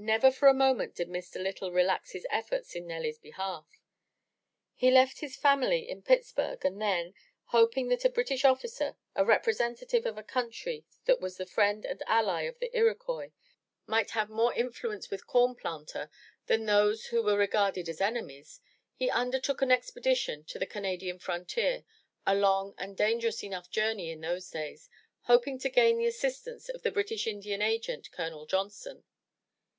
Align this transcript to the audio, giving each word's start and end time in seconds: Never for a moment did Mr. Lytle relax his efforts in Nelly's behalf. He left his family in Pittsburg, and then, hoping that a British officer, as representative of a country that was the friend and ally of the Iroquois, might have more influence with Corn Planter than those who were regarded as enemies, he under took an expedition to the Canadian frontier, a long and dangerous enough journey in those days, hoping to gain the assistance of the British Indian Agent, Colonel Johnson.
Never 0.00 0.30
for 0.30 0.46
a 0.46 0.54
moment 0.54 0.94
did 0.94 1.08
Mr. 1.08 1.42
Lytle 1.42 1.72
relax 1.72 2.12
his 2.12 2.24
efforts 2.30 2.76
in 2.76 2.86
Nelly's 2.86 3.18
behalf. 3.18 3.66
He 4.76 4.92
left 4.92 5.18
his 5.18 5.34
family 5.34 5.88
in 5.88 6.02
Pittsburg, 6.04 6.64
and 6.64 6.80
then, 6.80 7.14
hoping 7.46 7.88
that 7.88 8.04
a 8.04 8.08
British 8.08 8.44
officer, 8.44 8.94
as 9.16 9.26
representative 9.26 10.06
of 10.06 10.16
a 10.16 10.22
country 10.22 10.84
that 11.06 11.20
was 11.20 11.36
the 11.36 11.46
friend 11.46 11.84
and 11.84 12.00
ally 12.06 12.42
of 12.42 12.60
the 12.60 12.70
Iroquois, 12.76 13.32
might 13.88 14.10
have 14.10 14.30
more 14.30 14.54
influence 14.54 15.10
with 15.10 15.26
Corn 15.26 15.56
Planter 15.56 16.08
than 16.46 16.66
those 16.66 17.06
who 17.06 17.20
were 17.20 17.36
regarded 17.36 17.88
as 17.88 18.00
enemies, 18.00 18.60
he 18.94 19.10
under 19.10 19.40
took 19.40 19.62
an 19.62 19.72
expedition 19.72 20.44
to 20.44 20.60
the 20.60 20.64
Canadian 20.66 21.18
frontier, 21.18 21.84
a 22.24 22.36
long 22.36 22.72
and 22.78 22.96
dangerous 22.96 23.42
enough 23.42 23.68
journey 23.68 24.12
in 24.12 24.20
those 24.20 24.48
days, 24.48 24.88
hoping 25.22 25.58
to 25.58 25.68
gain 25.68 25.98
the 25.98 26.06
assistance 26.06 26.68
of 26.68 26.82
the 26.84 26.92
British 26.92 27.26
Indian 27.26 27.60
Agent, 27.60 28.12
Colonel 28.12 28.46
Johnson. 28.46 29.02